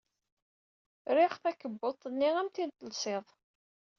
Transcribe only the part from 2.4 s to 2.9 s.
tin